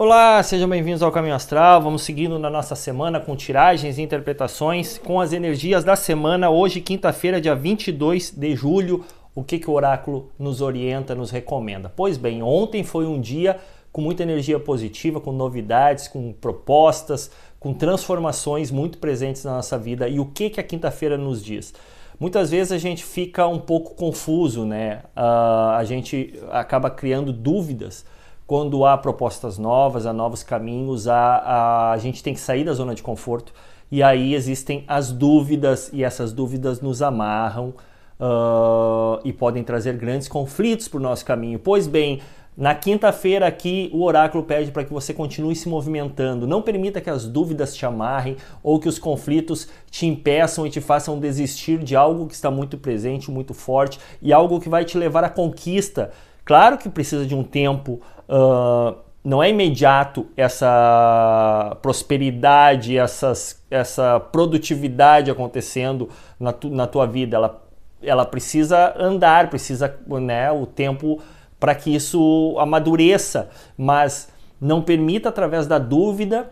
Olá, 0.00 0.40
sejam 0.44 0.68
bem-vindos 0.68 1.02
ao 1.02 1.10
Caminho 1.10 1.34
Astral. 1.34 1.82
Vamos 1.82 2.02
seguindo 2.02 2.38
na 2.38 2.48
nossa 2.48 2.76
semana 2.76 3.18
com 3.18 3.34
tiragens 3.34 3.98
e 3.98 4.02
interpretações 4.02 4.96
com 4.96 5.20
as 5.20 5.32
energias 5.32 5.82
da 5.82 5.96
semana. 5.96 6.48
Hoje, 6.48 6.80
quinta-feira, 6.80 7.40
dia 7.40 7.56
22 7.56 8.30
de 8.30 8.54
julho, 8.54 9.04
o 9.34 9.42
que, 9.42 9.58
que 9.58 9.68
o 9.68 9.72
oráculo 9.72 10.30
nos 10.38 10.60
orienta, 10.60 11.16
nos 11.16 11.32
recomenda? 11.32 11.88
Pois 11.88 12.16
bem, 12.16 12.44
ontem 12.44 12.84
foi 12.84 13.06
um 13.06 13.20
dia 13.20 13.58
com 13.90 14.00
muita 14.00 14.22
energia 14.22 14.60
positiva, 14.60 15.20
com 15.20 15.32
novidades, 15.32 16.06
com 16.06 16.32
propostas, 16.32 17.28
com 17.58 17.74
transformações 17.74 18.70
muito 18.70 18.98
presentes 18.98 19.42
na 19.42 19.56
nossa 19.56 19.76
vida. 19.76 20.08
E 20.08 20.20
o 20.20 20.26
que, 20.26 20.48
que 20.48 20.60
a 20.60 20.62
quinta-feira 20.62 21.18
nos 21.18 21.44
diz? 21.44 21.74
Muitas 22.20 22.52
vezes 22.52 22.70
a 22.70 22.78
gente 22.78 23.04
fica 23.04 23.48
um 23.48 23.58
pouco 23.58 23.96
confuso, 23.96 24.64
né? 24.64 25.02
Uh, 25.16 25.70
a 25.76 25.82
gente 25.82 26.38
acaba 26.52 26.88
criando 26.88 27.32
dúvidas 27.32 28.04
quando 28.48 28.86
há 28.86 28.96
propostas 28.96 29.58
novas, 29.58 30.06
há 30.06 30.12
novos 30.12 30.42
caminhos, 30.42 31.06
há, 31.06 31.92
a 31.92 31.98
gente 31.98 32.22
tem 32.22 32.32
que 32.32 32.40
sair 32.40 32.64
da 32.64 32.72
zona 32.72 32.94
de 32.94 33.02
conforto 33.02 33.52
e 33.92 34.02
aí 34.02 34.34
existem 34.34 34.84
as 34.88 35.12
dúvidas 35.12 35.90
e 35.92 36.02
essas 36.02 36.32
dúvidas 36.32 36.80
nos 36.80 37.02
amarram 37.02 37.74
uh, 38.18 39.20
e 39.22 39.34
podem 39.34 39.62
trazer 39.62 39.98
grandes 39.98 40.28
conflitos 40.28 40.88
para 40.88 40.96
o 40.96 41.02
nosso 41.02 41.26
caminho. 41.26 41.58
Pois 41.58 41.86
bem, 41.86 42.22
na 42.56 42.74
quinta-feira 42.74 43.46
aqui 43.46 43.90
o 43.92 44.02
oráculo 44.02 44.42
pede 44.42 44.72
para 44.72 44.82
que 44.82 44.94
você 44.94 45.12
continue 45.12 45.54
se 45.54 45.68
movimentando. 45.68 46.46
Não 46.46 46.62
permita 46.62 47.02
que 47.02 47.10
as 47.10 47.26
dúvidas 47.26 47.76
te 47.76 47.84
amarrem 47.84 48.38
ou 48.62 48.80
que 48.80 48.88
os 48.88 48.98
conflitos 48.98 49.68
te 49.90 50.06
impeçam 50.06 50.66
e 50.66 50.70
te 50.70 50.80
façam 50.80 51.20
desistir 51.20 51.84
de 51.84 51.94
algo 51.94 52.26
que 52.26 52.34
está 52.34 52.50
muito 52.50 52.78
presente, 52.78 53.30
muito 53.30 53.52
forte 53.52 54.00
e 54.22 54.32
algo 54.32 54.58
que 54.58 54.70
vai 54.70 54.86
te 54.86 54.96
levar 54.96 55.22
à 55.22 55.28
conquista. 55.28 56.12
Claro 56.46 56.78
que 56.78 56.88
precisa 56.88 57.26
de 57.26 57.34
um 57.34 57.44
tempo 57.44 58.00
uh, 58.28 58.96
não 59.24 59.42
é 59.42 59.50
imediato 59.50 60.26
essa 60.36 61.76
prosperidade, 61.82 62.96
essas, 62.96 63.62
essa 63.70 64.20
produtividade 64.20 65.30
acontecendo 65.30 66.08
na, 66.38 66.52
tu, 66.52 66.70
na 66.70 66.86
tua 66.86 67.06
vida. 67.06 67.36
Ela, 67.36 67.62
ela 68.02 68.24
precisa 68.24 68.94
andar, 68.96 69.50
precisa 69.50 69.98
né, 70.06 70.50
o 70.50 70.64
tempo 70.66 71.20
para 71.58 71.74
que 71.74 71.94
isso 71.94 72.56
amadureça, 72.58 73.50
mas 73.76 74.28
não 74.60 74.80
permita 74.80 75.28
através 75.28 75.66
da 75.66 75.78
dúvida, 75.78 76.50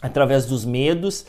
através 0.00 0.46
dos 0.46 0.64
medos, 0.64 1.26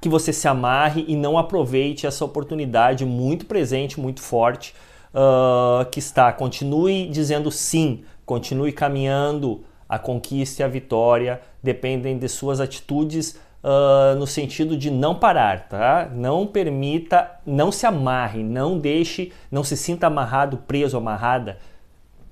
que 0.00 0.08
você 0.08 0.32
se 0.32 0.46
amarre 0.46 1.04
e 1.08 1.16
não 1.16 1.38
aproveite 1.38 2.06
essa 2.06 2.24
oportunidade 2.24 3.04
muito 3.04 3.46
presente, 3.46 3.98
muito 3.98 4.20
forte 4.20 4.74
uh, 5.14 5.88
que 5.90 5.98
está. 5.98 6.32
Continue 6.32 7.08
dizendo 7.08 7.50
sim 7.50 8.04
continue 8.24 8.72
caminhando, 8.72 9.64
a 9.88 9.98
conquista 9.98 10.62
e 10.62 10.64
a 10.64 10.68
vitória 10.68 11.40
dependem 11.62 12.18
de 12.18 12.28
suas 12.28 12.60
atitudes 12.60 13.38
uh, 13.62 14.18
no 14.18 14.26
sentido 14.26 14.76
de 14.76 14.90
não 14.90 15.14
parar, 15.14 15.68
tá? 15.68 16.10
Não 16.12 16.46
permita, 16.46 17.30
não 17.46 17.70
se 17.70 17.86
amarre, 17.86 18.42
não 18.42 18.78
deixe, 18.78 19.32
não 19.50 19.62
se 19.62 19.76
sinta 19.76 20.06
amarrado, 20.06 20.56
preso, 20.56 20.96
amarrada. 20.96 21.58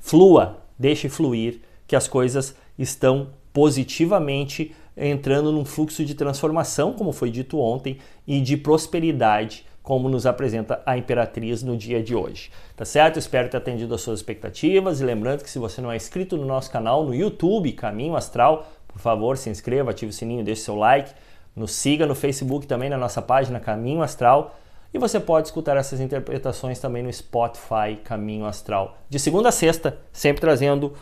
Flua, 0.00 0.58
deixe 0.78 1.08
fluir, 1.08 1.60
que 1.86 1.94
as 1.94 2.08
coisas 2.08 2.56
estão 2.78 3.28
positivamente 3.52 4.74
entrando 4.96 5.52
num 5.52 5.64
fluxo 5.64 6.04
de 6.04 6.14
transformação, 6.14 6.92
como 6.92 7.12
foi 7.12 7.30
dito 7.30 7.58
ontem, 7.58 7.98
e 8.26 8.40
de 8.40 8.56
prosperidade 8.56 9.66
como 9.82 10.08
nos 10.08 10.26
apresenta 10.26 10.80
a 10.86 10.96
Imperatriz 10.96 11.62
no 11.62 11.76
dia 11.76 12.02
de 12.02 12.14
hoje. 12.14 12.50
Tá 12.76 12.84
certo? 12.84 13.18
Espero 13.18 13.48
ter 13.48 13.56
atendido 13.56 13.94
às 13.94 14.00
suas 14.00 14.20
expectativas 14.20 15.00
e 15.00 15.04
lembrando 15.04 15.42
que 15.42 15.50
se 15.50 15.58
você 15.58 15.80
não 15.80 15.90
é 15.90 15.96
inscrito 15.96 16.36
no 16.36 16.46
nosso 16.46 16.70
canal 16.70 17.04
no 17.04 17.14
YouTube 17.14 17.72
Caminho 17.72 18.16
Astral, 18.16 18.66
por 18.86 19.00
favor, 19.00 19.36
se 19.36 19.50
inscreva, 19.50 19.90
ative 19.90 20.10
o 20.10 20.12
sininho, 20.12 20.44
deixe 20.44 20.62
seu 20.62 20.76
like, 20.76 21.12
nos 21.56 21.72
siga 21.72 22.06
no 22.06 22.14
Facebook 22.14 22.66
também 22.66 22.88
na 22.88 22.96
nossa 22.96 23.20
página 23.20 23.58
Caminho 23.58 24.02
Astral 24.02 24.54
e 24.94 24.98
você 24.98 25.18
pode 25.18 25.48
escutar 25.48 25.76
essas 25.76 26.00
interpretações 26.00 26.78
também 26.78 27.02
no 27.02 27.12
Spotify 27.12 27.96
Caminho 28.04 28.44
Astral. 28.44 28.98
De 29.08 29.18
segunda 29.18 29.48
a 29.48 29.52
sexta, 29.52 29.98
sempre 30.12 30.40
trazendo 30.40 30.92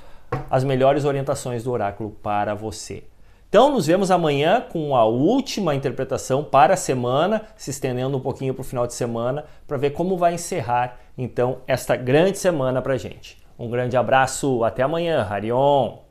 as 0.48 0.62
melhores 0.62 1.04
orientações 1.04 1.64
do 1.64 1.72
oráculo 1.72 2.10
para 2.22 2.54
você. 2.54 3.02
Então, 3.50 3.72
nos 3.72 3.84
vemos 3.84 4.12
amanhã 4.12 4.60
com 4.60 4.94
a 4.94 5.04
última 5.04 5.74
interpretação 5.74 6.44
para 6.44 6.74
a 6.74 6.76
semana, 6.76 7.42
se 7.56 7.70
estendendo 7.70 8.16
um 8.16 8.20
pouquinho 8.20 8.54
para 8.54 8.60
o 8.60 8.64
final 8.64 8.86
de 8.86 8.94
semana, 8.94 9.44
para 9.66 9.76
ver 9.76 9.90
como 9.90 10.16
vai 10.16 10.34
encerrar 10.34 11.00
então 11.18 11.58
esta 11.66 11.96
grande 11.96 12.38
semana 12.38 12.80
para 12.80 12.96
gente. 12.96 13.42
Um 13.58 13.68
grande 13.68 13.96
abraço, 13.96 14.62
até 14.62 14.84
amanhã, 14.84 15.26
Harion! 15.28 16.09